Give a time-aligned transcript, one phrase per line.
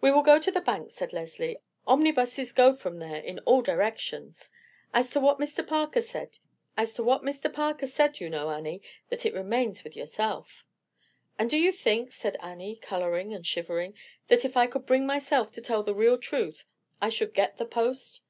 [0.00, 4.50] "We will go to the Bank," said Leslie; "omnibuses go from there in all directions.
[4.94, 5.66] As to what Mr.
[5.66, 6.38] Parker said,
[8.20, 8.80] you know, Annie,
[9.10, 10.64] that it remains with yourself."
[11.38, 13.92] "And do you think," said Annie, coloring and shivering,
[14.28, 16.64] "that if I could bring myself to tell the real truth
[17.02, 18.22] I should get the post?"